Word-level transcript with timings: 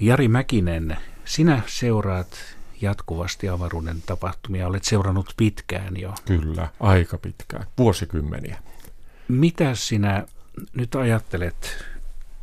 Jari 0.00 0.28
Mäkinen, 0.28 0.96
sinä 1.24 1.62
seuraat 1.66 2.28
jatkuvasti 2.80 3.48
avaruuden 3.48 4.02
tapahtumia. 4.06 4.66
Olet 4.66 4.84
seurannut 4.84 5.34
pitkään 5.36 6.00
jo. 6.00 6.14
Kyllä, 6.24 6.68
aika 6.80 7.18
pitkään, 7.18 7.66
vuosikymmeniä. 7.78 8.58
Mitä 9.28 9.74
sinä 9.74 10.26
nyt 10.74 10.94
ajattelet 10.94 11.84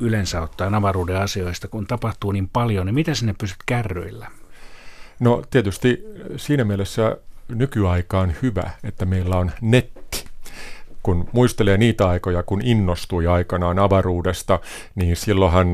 yleensä 0.00 0.42
ottaen 0.42 0.74
avaruuden 0.74 1.16
asioista, 1.16 1.68
kun 1.68 1.86
tapahtuu 1.86 2.32
niin 2.32 2.48
paljon, 2.48 2.86
niin 2.86 2.94
mitä 2.94 3.14
sinne 3.14 3.34
pysyt 3.38 3.56
kärryillä? 3.66 4.30
No 5.20 5.42
tietysti 5.50 6.04
siinä 6.36 6.64
mielessä 6.64 7.16
nykyaika 7.48 8.20
on 8.20 8.34
hyvä, 8.42 8.70
että 8.84 9.06
meillä 9.06 9.36
on 9.36 9.50
netti. 9.60 10.24
Kun 11.02 11.28
muistelee 11.32 11.76
niitä 11.76 12.08
aikoja, 12.08 12.42
kun 12.42 12.62
innostui 12.62 13.26
aikanaan 13.26 13.78
avaruudesta, 13.78 14.60
niin 14.94 15.16
silloinhan 15.16 15.68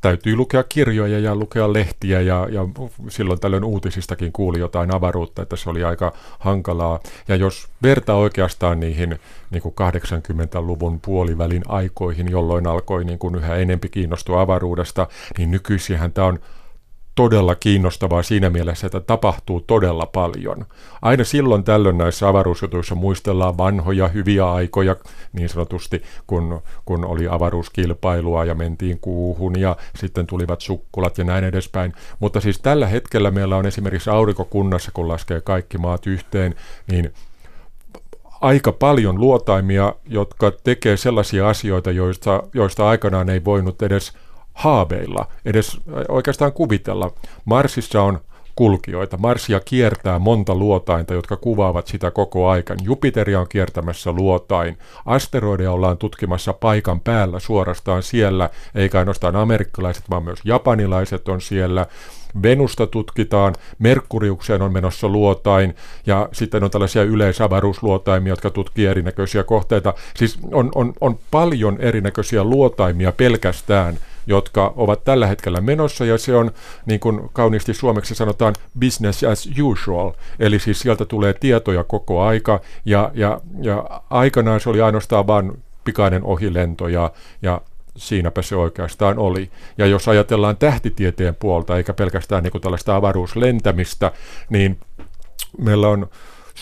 täytyy 0.00 0.36
lukea 0.36 0.62
kirjoja 0.62 1.18
ja 1.18 1.34
lukea 1.34 1.72
lehtiä 1.72 2.20
ja, 2.20 2.48
ja 2.50 2.68
silloin 3.08 3.40
tällöin 3.40 3.64
uutisistakin 3.64 4.32
kuuli 4.32 4.58
jotain 4.58 4.94
avaruutta, 4.94 5.42
että 5.42 5.56
se 5.56 5.70
oli 5.70 5.84
aika 5.84 6.12
hankalaa. 6.38 7.00
Ja 7.28 7.36
jos 7.36 7.68
vertaa 7.82 8.16
oikeastaan 8.16 8.80
niihin 8.80 9.18
niin 9.50 9.62
kuin 9.62 9.74
80-luvun 9.80 11.00
puolivälin 11.00 11.62
aikoihin, 11.68 12.30
jolloin 12.30 12.66
alkoi 12.66 13.04
niin 13.04 13.18
kuin 13.18 13.34
yhä 13.34 13.56
enempi 13.56 13.88
kiinnostua 13.88 14.40
avaruudesta, 14.40 15.06
niin 15.38 15.50
nykyisinhän 15.50 16.12
tämä 16.12 16.26
on 16.26 16.38
todella 17.20 17.54
kiinnostavaa 17.54 18.22
siinä 18.22 18.50
mielessä, 18.50 18.86
että 18.86 19.00
tapahtuu 19.00 19.60
todella 19.60 20.06
paljon. 20.06 20.66
Aina 21.02 21.24
silloin 21.24 21.64
tällöin 21.64 21.98
näissä 21.98 22.28
avaruusjutuissa 22.28 22.94
muistellaan 22.94 23.58
vanhoja 23.58 24.08
hyviä 24.08 24.52
aikoja, 24.52 24.96
niin 25.32 25.48
sanotusti, 25.48 26.02
kun, 26.26 26.62
kun 26.84 27.04
oli 27.04 27.28
avaruuskilpailua 27.30 28.44
ja 28.44 28.54
mentiin 28.54 28.98
kuuhun 29.00 29.60
ja 29.60 29.76
sitten 29.96 30.26
tulivat 30.26 30.60
sukkulat 30.60 31.18
ja 31.18 31.24
näin 31.24 31.44
edespäin. 31.44 31.92
Mutta 32.18 32.40
siis 32.40 32.58
tällä 32.58 32.86
hetkellä 32.86 33.30
meillä 33.30 33.56
on 33.56 33.66
esimerkiksi 33.66 34.10
aurinkokunnassa, 34.10 34.90
kun 34.94 35.08
laskee 35.08 35.40
kaikki 35.40 35.78
maat 35.78 36.06
yhteen, 36.06 36.54
niin 36.90 37.12
aika 38.40 38.72
paljon 38.72 39.20
luotaimia, 39.20 39.94
jotka 40.08 40.52
tekee 40.64 40.96
sellaisia 40.96 41.48
asioita, 41.48 41.90
joista, 41.90 42.42
joista 42.54 42.88
aikanaan 42.88 43.28
ei 43.28 43.44
voinut 43.44 43.82
edes 43.82 44.12
haaveilla, 44.60 45.26
edes 45.44 45.80
oikeastaan 46.08 46.52
kuvitella. 46.52 47.10
Marsissa 47.44 48.02
on 48.02 48.20
kulkijoita. 48.56 49.16
Marsia 49.16 49.60
kiertää 49.60 50.18
monta 50.18 50.54
luotainta, 50.54 51.14
jotka 51.14 51.36
kuvaavat 51.36 51.86
sitä 51.86 52.10
koko 52.10 52.48
aikan. 52.48 52.78
Jupiteria 52.82 53.40
on 53.40 53.48
kiertämässä 53.48 54.12
luotain. 54.12 54.78
Asteroideja 55.06 55.72
ollaan 55.72 55.98
tutkimassa 55.98 56.52
paikan 56.52 57.00
päällä 57.00 57.40
suorastaan 57.40 58.02
siellä, 58.02 58.50
eikä 58.74 58.98
ainoastaan 58.98 59.36
amerikkalaiset, 59.36 60.04
vaan 60.10 60.24
myös 60.24 60.38
japanilaiset 60.44 61.28
on 61.28 61.40
siellä. 61.40 61.86
Venusta 62.42 62.86
tutkitaan, 62.86 63.54
Merkuriukseen 63.78 64.62
on 64.62 64.72
menossa 64.72 65.08
luotain, 65.08 65.74
ja 66.06 66.28
sitten 66.32 66.64
on 66.64 66.70
tällaisia 66.70 67.02
yleisavaruusluotaimia, 67.02 68.32
jotka 68.32 68.50
tutkii 68.50 68.86
erinäköisiä 68.86 69.42
kohteita. 69.42 69.94
Siis 70.16 70.38
on, 70.52 70.70
on, 70.74 70.92
on 71.00 71.18
paljon 71.30 71.76
erinäköisiä 71.80 72.44
luotaimia 72.44 73.12
pelkästään 73.12 73.98
jotka 74.30 74.72
ovat 74.76 75.04
tällä 75.04 75.26
hetkellä 75.26 75.60
menossa, 75.60 76.04
ja 76.04 76.18
se 76.18 76.36
on, 76.36 76.50
niin 76.86 77.00
kuin 77.00 77.30
kauniisti 77.32 77.74
suomeksi 77.74 78.14
sanotaan, 78.14 78.54
business 78.80 79.24
as 79.24 79.48
usual, 79.62 80.12
eli 80.38 80.58
siis 80.58 80.80
sieltä 80.80 81.04
tulee 81.04 81.32
tietoja 81.32 81.84
koko 81.84 82.22
aika, 82.22 82.60
ja, 82.84 83.10
ja, 83.14 83.40
ja 83.62 84.02
aikanaan 84.10 84.60
se 84.60 84.70
oli 84.70 84.80
ainoastaan 84.80 85.26
vain 85.26 85.52
pikainen 85.84 86.24
ohilento, 86.24 86.88
ja, 86.88 87.10
ja 87.42 87.60
siinäpä 87.96 88.42
se 88.42 88.56
oikeastaan 88.56 89.18
oli. 89.18 89.50
Ja 89.78 89.86
jos 89.86 90.08
ajatellaan 90.08 90.56
tähtitieteen 90.56 91.34
puolta, 91.34 91.76
eikä 91.76 91.92
pelkästään 91.92 92.42
niin 92.42 92.52
kuin 92.52 92.62
tällaista 92.62 92.96
avaruuslentämistä, 92.96 94.12
niin 94.50 94.78
meillä 95.58 95.88
on 95.88 96.10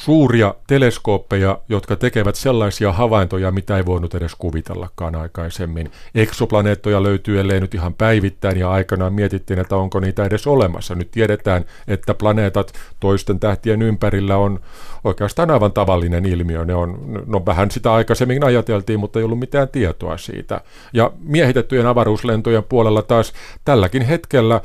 suuria 0.04 0.54
teleskooppeja, 0.66 1.58
jotka 1.68 1.96
tekevät 1.96 2.34
sellaisia 2.34 2.92
havaintoja, 2.92 3.50
mitä 3.50 3.76
ei 3.76 3.86
voinut 3.86 4.14
edes 4.14 4.34
kuvitellakaan 4.34 5.14
aikaisemmin. 5.14 5.90
Eksoplaneettoja 6.14 7.02
löytyy 7.02 7.40
ellei 7.40 7.60
nyt 7.60 7.74
ihan 7.74 7.94
päivittäin 7.94 8.58
ja 8.58 8.70
aikanaan 8.70 9.12
mietittiin, 9.12 9.58
että 9.58 9.76
onko 9.76 10.00
niitä 10.00 10.24
edes 10.24 10.46
olemassa. 10.46 10.94
Nyt 10.94 11.10
tiedetään, 11.10 11.64
että 11.88 12.14
planeetat 12.14 12.72
toisten 13.00 13.40
tähtien 13.40 13.82
ympärillä 13.82 14.36
on 14.36 14.60
oikeastaan 15.04 15.50
aivan 15.50 15.72
tavallinen 15.72 16.26
ilmiö. 16.26 16.64
Ne 16.64 16.74
on, 16.74 16.98
no 17.26 17.46
vähän 17.46 17.70
sitä 17.70 17.92
aikaisemmin 17.94 18.44
ajateltiin, 18.44 19.00
mutta 19.00 19.18
ei 19.18 19.24
ollut 19.24 19.38
mitään 19.38 19.68
tietoa 19.68 20.16
siitä. 20.16 20.60
Ja 20.92 21.12
miehitettyjen 21.20 21.86
avaruuslentojen 21.86 22.64
puolella 22.64 23.02
taas 23.02 23.32
tälläkin 23.64 24.02
hetkellä 24.02 24.60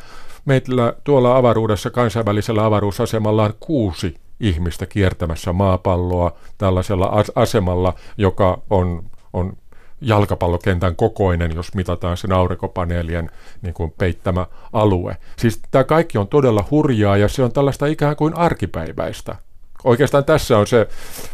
meillä 0.45 0.94
tuolla 1.03 1.38
avaruudessa 1.38 1.89
kansainvälisellä 1.89 2.65
avaruusasemalla 2.65 3.44
on 3.44 3.53
kuusi 3.59 4.22
ihmistä 4.39 4.85
kiertämässä 4.85 5.53
maapalloa 5.53 6.31
tällaisella 6.57 7.23
asemalla, 7.35 7.94
joka 8.17 8.61
on, 8.69 9.03
on 9.33 9.53
jalkapallokentän 10.01 10.95
kokoinen, 10.95 11.51
jos 11.55 11.75
mitataan 11.75 12.17
sen 12.17 12.31
aurinkopaneelien 12.31 13.29
niin 13.61 13.73
kuin 13.73 13.94
peittämä 13.97 14.45
alue. 14.73 15.17
Siis 15.38 15.61
tämä 15.71 15.83
kaikki 15.83 16.17
on 16.17 16.27
todella 16.27 16.66
hurjaa 16.71 17.17
ja 17.17 17.27
se 17.27 17.44
on 17.44 17.51
tällaista 17.51 17.85
ikään 17.85 18.16
kuin 18.16 18.38
arkipäiväistä. 18.38 19.35
Oikeastaan 19.83 20.25
tässä 20.25 20.57
on 20.57 20.67
se 20.67 20.88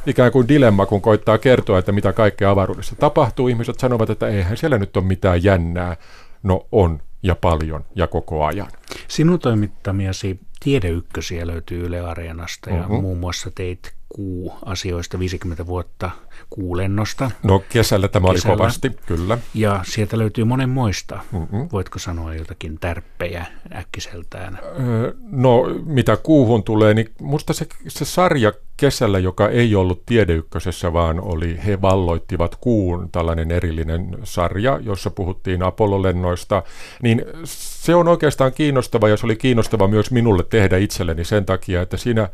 ikään 0.05 0.31
kuin 0.31 0.47
dilemma, 0.47 0.85
kun 0.85 1.01
koittaa 1.01 1.37
kertoa, 1.37 1.79
että 1.79 1.91
mitä 1.91 2.13
kaikkea 2.13 2.49
avaruudessa 2.49 2.95
tapahtuu. 2.95 3.47
Ihmiset 3.47 3.79
sanovat, 3.79 4.09
että 4.09 4.27
eihän 4.27 4.57
siellä 4.57 4.77
nyt 4.77 4.97
ole 4.97 5.05
mitään 5.05 5.43
jännää. 5.43 5.97
No 6.43 6.67
on 6.71 7.01
ja 7.23 7.35
paljon 7.35 7.85
ja 7.95 8.07
koko 8.07 8.45
ajan. 8.45 8.71
Sinun 9.07 9.39
toimittamiasi 9.39 10.39
tiedeykkösiä 10.59 11.47
löytyy 11.47 11.85
Yle 11.85 11.99
Areenasta 11.99 12.69
ja 12.69 12.81
uh-huh. 12.81 13.01
muun 13.01 13.17
muassa 13.17 13.51
teit 13.55 13.98
kuu-asioista 14.09 15.19
50 15.19 15.65
vuotta 15.65 16.11
kuulennosta. 16.49 17.31
No 17.43 17.63
kesällä 17.69 18.07
tämä 18.07 18.33
kesällä. 18.33 18.53
oli 18.53 18.57
kovasti, 18.57 18.91
kyllä. 19.05 19.37
Ja 19.53 19.79
sieltä 19.83 20.17
löytyy 20.17 20.43
monenmoista. 20.43 21.19
Uh-huh. 21.33 21.71
Voitko 21.71 21.99
sanoa 21.99 22.35
jotakin 22.35 22.77
tärppejä 22.79 23.45
äkkiseltään? 23.75 24.59
No 25.31 25.63
mitä 25.85 26.17
kuuhun 26.17 26.63
tulee, 26.63 26.93
niin 26.93 27.09
musta 27.21 27.53
se, 27.53 27.67
se 27.87 28.05
sarja 28.05 28.53
kesällä, 28.77 29.19
joka 29.19 29.49
ei 29.49 29.75
ollut 29.75 30.05
tiedeykkösessä, 30.05 30.93
vaan 30.93 31.19
oli 31.19 31.59
He 31.65 31.81
valloittivat 31.81 32.55
kuun, 32.55 33.09
tällainen 33.11 33.51
erillinen 33.51 34.17
sarja, 34.23 34.79
jossa 34.83 35.09
puhuttiin 35.09 35.63
Apollo-lennoista, 35.63 36.63
niin 37.01 37.25
se 37.43 37.95
on 37.95 38.07
oikeastaan 38.07 38.53
kiinnostava 38.53 39.09
ja 39.09 39.17
se 39.17 39.25
oli 39.25 39.35
kiinnostava 39.35 39.87
myös 39.87 40.11
minulle 40.11 40.43
tehdä 40.43 40.77
itselleni 40.77 41.25
sen 41.25 41.45
takia, 41.45 41.81
että 41.81 41.97
siinä 41.97 42.29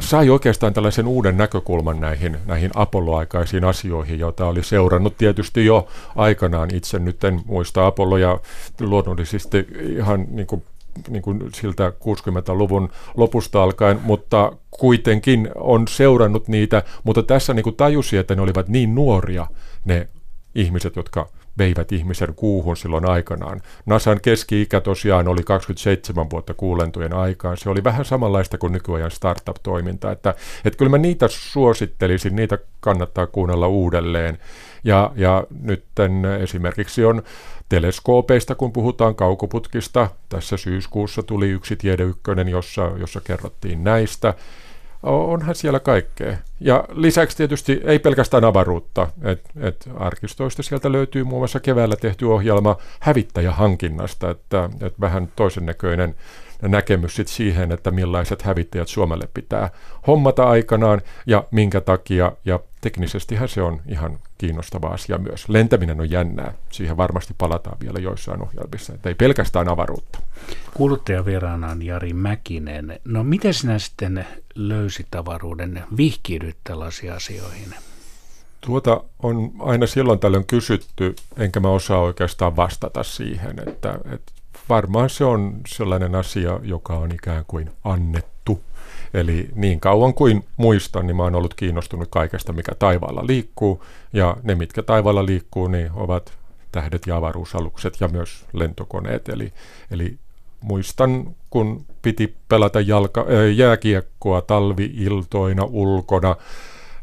sai 0.00 0.30
oikeastaan 0.30 0.74
tällaisen 0.74 1.06
uuden 1.06 1.36
näkökulman 1.36 2.00
näihin, 2.00 2.36
näihin 2.46 2.70
Apollo-aikaisiin 2.74 3.64
asioihin, 3.64 4.18
joita 4.18 4.46
oli 4.46 4.62
seurannut 4.62 5.16
tietysti 5.18 5.66
jo 5.66 5.88
aikanaan. 6.16 6.74
Itse 6.74 6.98
nyt 6.98 7.24
en 7.24 7.40
muista 7.46 7.86
Apolloja 7.86 8.40
luonnollisesti 8.80 9.66
ihan 9.96 10.26
niin 10.30 10.46
kuin 10.46 10.62
niin 11.08 11.22
kuin 11.22 11.42
siltä 11.54 11.92
60-luvun 12.00 12.90
lopusta 13.16 13.62
alkaen, 13.62 14.00
mutta 14.02 14.52
kuitenkin 14.70 15.48
on 15.54 15.88
seurannut 15.88 16.48
niitä, 16.48 16.82
mutta 17.04 17.22
tässä 17.22 17.54
niin 17.54 17.64
kuin 17.64 17.76
tajusi, 17.76 18.16
että 18.16 18.34
ne 18.34 18.42
olivat 18.42 18.68
niin 18.68 18.94
nuoria 18.94 19.46
ne 19.84 20.08
ihmiset, 20.56 20.96
jotka 20.96 21.28
veivät 21.58 21.92
ihmisen 21.92 22.34
kuuhun 22.34 22.76
silloin 22.76 23.08
aikanaan. 23.08 23.60
NASAn 23.86 24.20
keski-ikä 24.20 24.80
tosiaan 24.80 25.28
oli 25.28 25.42
27 25.42 26.30
vuotta 26.30 26.54
kuulentojen 26.54 27.12
aikaan. 27.12 27.56
Se 27.56 27.70
oli 27.70 27.84
vähän 27.84 28.04
samanlaista 28.04 28.58
kuin 28.58 28.72
nykyajan 28.72 29.10
startup-toiminta. 29.10 30.12
Että, 30.12 30.34
että 30.64 30.78
kyllä 30.78 30.90
mä 30.90 30.98
niitä 30.98 31.28
suosittelisin, 31.28 32.36
niitä 32.36 32.58
kannattaa 32.80 33.26
kuunnella 33.26 33.68
uudelleen. 33.68 34.38
Ja, 34.84 35.12
ja 35.14 35.44
nyt 35.60 35.84
esimerkiksi 36.40 37.04
on 37.04 37.22
teleskoopeista, 37.68 38.54
kun 38.54 38.72
puhutaan 38.72 39.14
kaukoputkista. 39.14 40.08
Tässä 40.28 40.56
syyskuussa 40.56 41.22
tuli 41.22 41.50
yksi 41.50 41.76
tiedeykkönen, 41.76 42.48
jossa, 42.48 42.90
jossa 42.98 43.20
kerrottiin 43.20 43.84
näistä 43.84 44.34
onhan 45.06 45.54
siellä 45.54 45.80
kaikkea. 45.80 46.36
Ja 46.60 46.84
lisäksi 46.92 47.36
tietysti 47.36 47.80
ei 47.84 47.98
pelkästään 47.98 48.44
avaruutta, 48.44 49.08
että 49.22 49.50
et 49.60 49.88
arkistoista 49.96 50.62
sieltä 50.62 50.92
löytyy 50.92 51.24
muun 51.24 51.40
muassa 51.40 51.60
keväällä 51.60 51.96
tehty 51.96 52.24
ohjelma 52.24 52.76
hävittäjähankinnasta, 53.00 54.30
että 54.30 54.70
et 54.80 55.00
vähän 55.00 55.28
toisen 55.36 55.66
näköinen 55.66 56.14
näkemys 56.62 57.16
sit 57.16 57.28
siihen, 57.28 57.72
että 57.72 57.90
millaiset 57.90 58.42
hävittäjät 58.42 58.88
Suomelle 58.88 59.28
pitää 59.34 59.70
hommata 60.06 60.48
aikanaan 60.48 61.02
ja 61.26 61.44
minkä 61.50 61.80
takia. 61.80 62.32
Ja 62.44 62.60
teknisestihän 62.80 63.48
se 63.48 63.62
on 63.62 63.80
ihan 63.88 64.18
kiinnostava 64.38 64.88
asia 64.88 65.18
myös. 65.18 65.48
Lentäminen 65.48 66.00
on 66.00 66.10
jännää. 66.10 66.54
Siihen 66.70 66.96
varmasti 66.96 67.34
palataan 67.38 67.76
vielä 67.80 67.98
joissain 67.98 68.42
ohjelmissa, 68.42 68.94
että 68.94 69.08
ei 69.08 69.14
pelkästään 69.14 69.68
avaruutta. 69.68 70.18
Kuuluttajavieraana 70.74 71.76
Jari 71.80 72.12
Mäkinen. 72.12 73.00
No 73.04 73.24
miten 73.24 73.54
sinä 73.54 73.78
sitten 73.78 74.26
löysit 74.54 75.14
avaruuden? 75.14 75.84
Vihkiydyt 75.96 76.56
tällaisiin 76.64 77.12
asioihin? 77.12 77.74
Tuota 78.60 79.00
on 79.22 79.52
aina 79.58 79.86
silloin 79.86 80.18
tällöin 80.18 80.46
kysytty, 80.46 81.14
enkä 81.36 81.60
mä 81.60 81.68
osaa 81.68 82.00
oikeastaan 82.00 82.56
vastata 82.56 83.02
siihen, 83.02 83.68
että, 83.68 83.98
että 84.12 84.32
varmaan 84.68 85.10
se 85.10 85.24
on 85.24 85.60
sellainen 85.66 86.14
asia, 86.14 86.60
joka 86.62 86.94
on 86.94 87.12
ikään 87.12 87.44
kuin 87.46 87.70
annettu. 87.84 88.35
Eli 89.14 89.48
niin 89.54 89.80
kauan 89.80 90.14
kuin 90.14 90.44
muistan, 90.56 91.06
niin 91.06 91.16
mä 91.16 91.22
oon 91.22 91.34
ollut 91.34 91.54
kiinnostunut 91.54 92.08
kaikesta, 92.10 92.52
mikä 92.52 92.72
taivaalla 92.78 93.26
liikkuu. 93.26 93.84
Ja 94.12 94.36
ne, 94.42 94.54
mitkä 94.54 94.82
taivaalla 94.82 95.26
liikkuu, 95.26 95.68
niin 95.68 95.90
ovat 95.94 96.32
tähdet 96.72 97.06
ja 97.06 97.16
avaruusalukset 97.16 98.00
ja 98.00 98.08
myös 98.08 98.44
lentokoneet. 98.52 99.28
Eli, 99.28 99.52
eli 99.90 100.18
muistan, 100.60 101.34
kun 101.50 101.86
piti 102.02 102.36
pelata 102.48 102.80
jalka, 102.80 103.26
jääkiekkoa 103.56 104.42
talviiltoina 104.42 105.64
ulkona, 105.64 106.36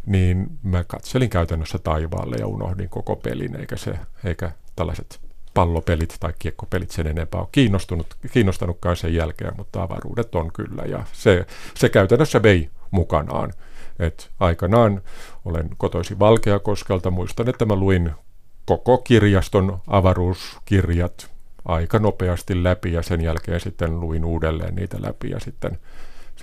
niin 0.06 0.48
mä 0.64 0.84
katselin 0.84 1.30
käytännössä 1.30 1.78
taivaalle 1.78 2.36
ja 2.40 2.48
unohdin 2.48 2.90
koko 2.90 3.16
pelin, 3.16 3.56
eikä, 3.56 3.78
se, 3.78 4.00
eikä 4.24 4.52
tällaiset 4.76 5.20
pallopelit 5.54 6.16
tai 6.20 6.34
kiekkopelit 6.40 6.92
sen 6.92 7.08
enempää 7.08 7.42
ole 7.42 7.50
kiinnostunut, 7.52 8.08
kiinnostanutkaan 8.32 8.96
sen 8.96 9.14
jälkeen, 9.14 9.54
mutta 9.58 9.84
avaruudet 9.84 10.36
on 10.36 10.52
kyllä. 10.54 10.84
Ja 10.84 11.04
se, 11.14 11.46
se 11.76 11.90
käytännössä 11.90 12.44
vei 12.44 12.70
mukanaan. 12.92 13.54
Et 14.00 14.30
aikanaan 14.40 15.02
olen 15.46 15.70
kotoisin 15.78 16.20
Valkeakoskelta, 16.20 17.12
muistan, 17.12 17.50
että 17.50 17.66
mä 17.66 17.76
luin 17.76 18.12
koko 18.66 18.98
kirjaston 18.98 19.80
avaruuskirjat 19.88 21.32
aika 21.66 22.00
nopeasti 22.00 22.64
läpi 22.64 22.94
ja 22.94 23.02
sen 23.02 23.22
jälkeen 23.22 23.60
sitten 23.60 24.00
luin 24.00 24.26
uudelleen 24.26 24.76
niitä 24.76 24.98
läpi 25.02 25.30
ja 25.30 25.40
sitten 25.40 25.80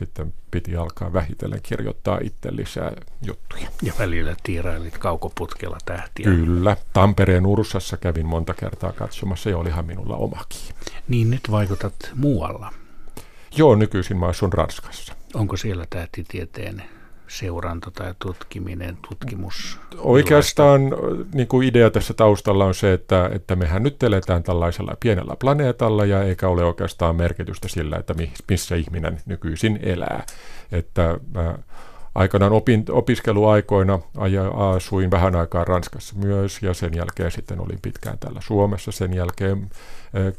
sitten 0.01 0.35
piti 0.51 0.77
alkaa 0.77 1.13
vähitellen 1.13 1.61
kirjoittaa 1.63 2.19
itse 2.23 2.57
lisää 2.57 2.93
juttuja. 3.27 3.69
Ja 3.83 3.93
välillä 3.99 4.37
tiirailit 4.43 4.99
kaukoputkella 4.99 5.79
tähtiä. 5.85 6.25
Kyllä. 6.25 6.77
Tampereen 6.93 7.47
Ursassa 7.47 7.97
kävin 7.97 8.27
monta 8.27 8.55
kertaa 8.55 8.93
katsomassa 8.93 9.51
ja 9.51 9.59
olihan 9.59 9.87
minulla 9.87 10.17
omakin. 10.17 10.75
Niin 11.09 11.31
nyt 11.31 11.51
vaikutat 11.51 12.13
muualla. 12.15 12.73
Joo, 13.57 13.75
nykyisin 13.75 14.17
mä 14.17 14.27
asun 14.27 14.53
Ranskassa. 14.53 15.15
Onko 15.35 15.57
siellä 15.57 15.87
tähtitieteen 15.91 16.83
seuranta 17.31 17.91
tai 17.91 18.15
tutkiminen, 18.19 18.99
tutkimus? 19.09 19.81
Oikeastaan 19.99 20.81
niin 21.35 21.49
kuin 21.49 21.69
idea 21.69 21.91
tässä 21.91 22.15
taustalla 22.15 22.65
on 22.65 22.75
se, 22.75 22.93
että, 22.93 23.31
että 23.33 23.57
mehän 23.57 23.83
nyt 23.83 24.03
eletään 24.03 24.43
tällaisella 24.43 24.97
pienellä 25.01 25.37
planeetalla 25.37 26.05
ja 26.05 26.23
eikä 26.23 26.49
ole 26.49 26.65
oikeastaan 26.65 27.17
merkitystä 27.17 27.69
sillä, 27.69 27.97
että 27.97 28.15
missä 28.49 28.77
ihminen 28.77 29.21
nykyisin 29.27 29.79
elää. 29.83 30.27
Että 30.73 31.19
aikanaan 32.15 32.53
opin, 32.53 32.85
opiskeluaikoina 32.91 33.99
asuin 34.55 35.11
vähän 35.11 35.37
aikaa 35.37 35.65
Ranskassa 35.65 36.15
myös 36.19 36.63
ja 36.63 36.75
sen 36.75 36.95
jälkeen 36.95 37.31
sitten 37.31 37.61
olin 37.61 37.79
pitkään 37.83 38.19
täällä 38.19 38.41
Suomessa. 38.43 38.93
Sen 38.93 39.15
jälkeen 39.15 39.71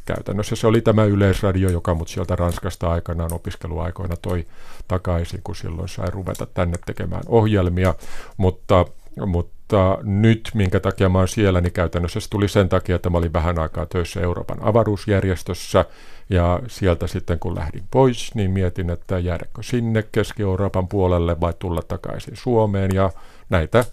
käytännössä 0.05 0.55
se 0.55 0.67
oli 0.67 0.81
tämä 0.81 1.03
yleisradio, 1.03 1.69
joka 1.69 1.93
mut 1.93 2.07
sieltä 2.07 2.35
Ranskasta 2.35 2.91
aikanaan 2.91 3.33
opiskeluaikoina 3.33 4.15
toi 4.21 4.45
takaisin, 4.87 5.41
kun 5.43 5.55
silloin 5.55 5.89
sai 5.89 6.09
ruveta 6.09 6.45
tänne 6.45 6.77
tekemään 6.85 7.23
ohjelmia, 7.27 7.95
mutta, 8.37 8.85
mutta 9.25 9.60
nyt, 10.03 10.49
minkä 10.53 10.79
takia 10.79 11.09
mä 11.09 11.17
oon 11.17 11.27
siellä, 11.27 11.61
niin 11.61 11.73
käytännössä 11.73 12.19
se 12.19 12.29
tuli 12.29 12.47
sen 12.47 12.69
takia, 12.69 12.95
että 12.95 13.09
mä 13.09 13.17
olin 13.17 13.33
vähän 13.33 13.59
aikaa 13.59 13.85
töissä 13.85 14.21
Euroopan 14.21 14.57
avaruusjärjestössä, 14.61 15.85
ja 16.29 16.59
sieltä 16.67 17.07
sitten 17.07 17.39
kun 17.39 17.55
lähdin 17.55 17.83
pois, 17.91 18.35
niin 18.35 18.51
mietin, 18.51 18.89
että 18.89 19.19
jäädäkö 19.19 19.63
sinne 19.63 20.03
Keski-Euroopan 20.11 20.87
puolelle 20.87 21.39
vai 21.39 21.53
tulla 21.59 21.81
takaisin 21.81 22.35
Suomeen, 22.35 22.91
ja 22.93 23.11
näitä 23.49 23.85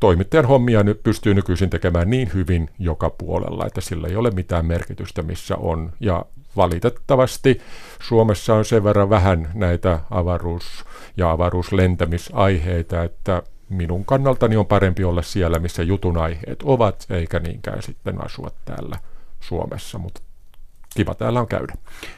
toimittajan 0.00 0.46
hommia 0.46 0.82
nyt 0.82 1.02
pystyy 1.02 1.34
nykyisin 1.34 1.70
tekemään 1.70 2.10
niin 2.10 2.30
hyvin 2.34 2.70
joka 2.78 3.10
puolella, 3.10 3.66
että 3.66 3.80
sillä 3.80 4.08
ei 4.08 4.16
ole 4.16 4.30
mitään 4.30 4.66
merkitystä, 4.66 5.22
missä 5.22 5.56
on. 5.56 5.92
Ja 6.00 6.24
valitettavasti 6.56 7.60
Suomessa 8.02 8.54
on 8.54 8.64
sen 8.64 8.84
verran 8.84 9.10
vähän 9.10 9.50
näitä 9.54 9.98
avaruus- 10.10 10.84
ja 11.16 11.30
avaruuslentämisaiheita, 11.30 13.04
että 13.04 13.42
minun 13.68 14.04
kannaltani 14.04 14.56
on 14.56 14.66
parempi 14.66 15.04
olla 15.04 15.22
siellä, 15.22 15.58
missä 15.58 15.82
jutun 15.82 16.18
aiheet 16.18 16.62
ovat, 16.62 17.06
eikä 17.10 17.38
niinkään 17.38 17.82
sitten 17.82 18.24
asua 18.24 18.50
täällä 18.64 18.98
Suomessa, 19.40 19.98
mutta 19.98 20.20
kiva 20.94 21.14
täällä 21.14 21.40
on 21.40 21.46
käydä. 21.46 21.74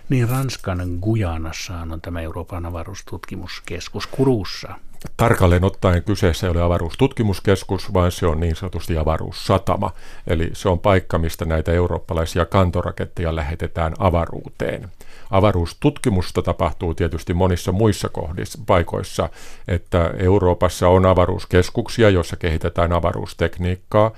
Niin 0.08 0.28
Ranskan 0.28 0.98
Gujanassa 1.02 1.74
on 1.74 2.00
tämä 2.00 2.20
Euroopan 2.20 2.66
avaruustutkimuskeskus 2.66 4.06
Kurussa. 4.06 4.74
Tarkalleen 5.16 5.64
ottaen 5.64 6.02
kyseessä 6.02 6.46
ei 6.46 6.50
ole 6.50 6.62
avaruustutkimuskeskus, 6.62 7.94
vaan 7.94 8.12
se 8.12 8.26
on 8.26 8.40
niin 8.40 8.56
sanotusti 8.56 8.98
avaruussatama. 8.98 9.92
Eli 10.26 10.50
se 10.52 10.68
on 10.68 10.78
paikka, 10.78 11.18
mistä 11.18 11.44
näitä 11.44 11.72
eurooppalaisia 11.72 12.46
kantoraketteja 12.46 13.36
lähetetään 13.36 13.94
avaruuteen. 13.98 14.88
Avaruustutkimusta 15.30 16.42
tapahtuu 16.42 16.94
tietysti 16.94 17.34
monissa 17.34 17.72
muissa 17.72 18.08
kohdissa, 18.08 18.58
paikoissa, 18.66 19.28
että 19.68 20.10
Euroopassa 20.18 20.88
on 20.88 21.06
avaruuskeskuksia, 21.06 22.10
joissa 22.10 22.36
kehitetään 22.36 22.92
avaruustekniikkaa 22.92 24.10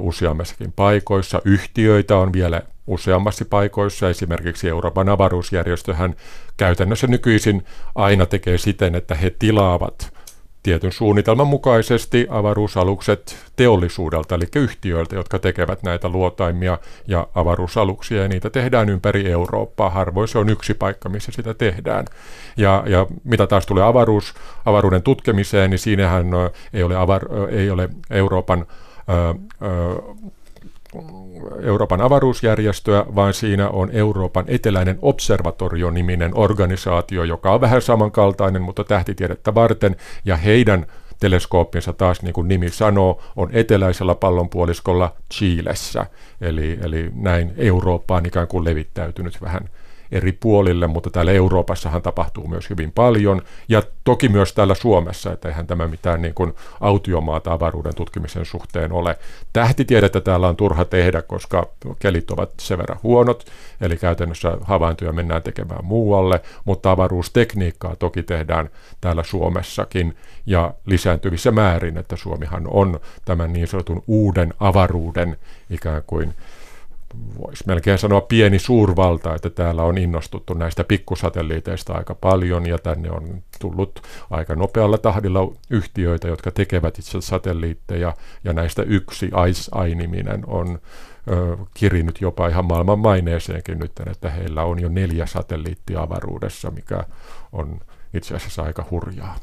useammassakin 0.00 0.72
paikoissa. 0.72 1.42
Yhtiöitä 1.44 2.16
on 2.16 2.32
vielä 2.32 2.62
useammassa 2.86 3.44
paikoissa. 3.50 4.10
Esimerkiksi 4.10 4.68
Euroopan 4.68 5.08
avaruusjärjestöhän 5.08 6.14
käytännössä 6.56 7.06
nykyisin 7.06 7.64
aina 7.94 8.26
tekee 8.26 8.58
siten, 8.58 8.94
että 8.94 9.14
he 9.14 9.30
tilaavat 9.38 10.16
tietyn 10.66 10.92
suunnitelman 10.92 11.46
mukaisesti 11.46 12.26
avaruusalukset 12.30 13.36
teollisuudelta, 13.56 14.34
eli 14.34 14.44
yhtiöiltä, 14.56 15.16
jotka 15.16 15.38
tekevät 15.38 15.82
näitä 15.82 16.08
luotaimia 16.08 16.78
ja 17.06 17.26
avaruusaluksia, 17.34 18.22
ja 18.22 18.28
niitä 18.28 18.50
tehdään 18.50 18.88
ympäri 18.88 19.30
Eurooppaa. 19.30 19.90
Harvoin 19.90 20.28
se 20.28 20.38
on 20.38 20.48
yksi 20.48 20.74
paikka, 20.74 21.08
missä 21.08 21.32
sitä 21.32 21.54
tehdään. 21.54 22.04
Ja, 22.56 22.84
ja 22.86 23.06
mitä 23.24 23.46
taas 23.46 23.66
tulee 23.66 23.84
avaruus, 23.84 24.34
avaruuden 24.64 25.02
tutkimiseen, 25.02 25.70
niin 25.70 25.78
siinähän 25.78 26.26
ei 26.72 26.82
ole, 26.82 26.96
avar, 26.96 27.22
ei 27.50 27.70
ole 27.70 27.88
Euroopan 28.10 28.66
ö, 29.08 29.34
ö, 29.62 30.02
Euroopan 31.66 32.00
avaruusjärjestöä, 32.00 33.04
vaan 33.14 33.34
siinä 33.34 33.68
on 33.68 33.90
Euroopan 33.92 34.44
eteläinen 34.48 34.98
observatorio-niminen 35.02 36.30
organisaatio, 36.34 37.24
joka 37.24 37.52
on 37.52 37.60
vähän 37.60 37.82
samankaltainen, 37.82 38.62
mutta 38.62 38.84
tähtitiedettä 38.84 39.54
varten, 39.54 39.96
ja 40.24 40.36
heidän 40.36 40.86
teleskooppinsa 41.20 41.92
taas, 41.92 42.22
niin 42.22 42.32
kuin 42.32 42.48
nimi 42.48 42.70
sanoo, 42.70 43.22
on 43.36 43.48
eteläisellä 43.52 44.14
pallonpuoliskolla 44.14 45.16
Chilessä. 45.34 46.06
Eli, 46.40 46.78
eli 46.82 47.10
näin 47.14 47.52
Eurooppa 47.56 48.16
on 48.16 48.26
ikään 48.26 48.48
kuin 48.48 48.64
levittäytynyt 48.64 49.42
vähän 49.42 49.68
eri 50.12 50.32
puolille, 50.32 50.86
mutta 50.86 51.10
täällä 51.10 51.32
Euroopassahan 51.32 52.02
tapahtuu 52.02 52.48
myös 52.48 52.70
hyvin 52.70 52.92
paljon, 52.92 53.42
ja 53.68 53.82
toki 54.04 54.28
myös 54.28 54.52
täällä 54.52 54.74
Suomessa, 54.74 55.32
että 55.32 55.48
eihän 55.48 55.66
tämä 55.66 55.88
mitään 55.88 56.22
niin 56.22 56.34
kuin 56.34 56.52
autiomaata 56.80 57.52
avaruuden 57.52 57.94
tutkimisen 57.94 58.44
suhteen 58.44 58.92
ole. 58.92 59.18
Tähtitiedettä 59.52 60.20
täällä 60.20 60.48
on 60.48 60.56
turha 60.56 60.84
tehdä, 60.84 61.22
koska 61.22 61.68
kelit 61.98 62.30
ovat 62.30 62.50
sen 62.60 62.78
verran 62.78 62.98
huonot, 63.02 63.44
eli 63.80 63.96
käytännössä 63.96 64.58
havaintoja 64.62 65.12
mennään 65.12 65.42
tekemään 65.42 65.84
muualle, 65.84 66.40
mutta 66.64 66.90
avaruustekniikkaa 66.90 67.96
toki 67.96 68.22
tehdään 68.22 68.70
täällä 69.00 69.22
Suomessakin, 69.22 70.16
ja 70.46 70.74
lisääntyvissä 70.86 71.50
määrin, 71.50 71.98
että 71.98 72.16
Suomihan 72.16 72.66
on 72.70 73.00
tämän 73.24 73.52
niin 73.52 73.68
sanotun 73.68 74.02
uuden 74.06 74.54
avaruuden 74.60 75.36
ikään 75.70 76.02
kuin 76.06 76.34
voisi 77.38 77.64
melkein 77.66 77.98
sanoa 77.98 78.20
pieni 78.20 78.58
suurvalta, 78.58 79.34
että 79.34 79.50
täällä 79.50 79.82
on 79.82 79.98
innostuttu 79.98 80.54
näistä 80.54 80.84
pikkusatelliiteista 80.84 81.92
aika 81.92 82.14
paljon 82.14 82.66
ja 82.66 82.78
tänne 82.78 83.10
on 83.10 83.42
tullut 83.60 84.02
aika 84.30 84.54
nopealla 84.54 84.98
tahdilla 84.98 85.52
yhtiöitä, 85.70 86.28
jotka 86.28 86.50
tekevät 86.50 86.98
itse 86.98 87.20
satelliitteja 87.20 88.14
ja 88.44 88.52
näistä 88.52 88.82
yksi 88.82 89.30
ICE-niminen 89.48 90.42
on 90.46 90.78
ö, 91.30 91.56
kirinyt 91.74 92.20
jopa 92.20 92.48
ihan 92.48 92.64
maailman 92.64 92.98
maineeseenkin 92.98 93.78
nyt, 93.78 93.92
että 94.10 94.30
heillä 94.30 94.62
on 94.62 94.82
jo 94.82 94.88
neljä 94.88 95.26
satelliittia 95.26 96.02
avaruudessa, 96.02 96.70
mikä 96.70 97.04
on 97.52 97.80
itse 98.14 98.34
asiassa 98.34 98.62
aika 98.62 98.84
hurjaa. 98.90 99.36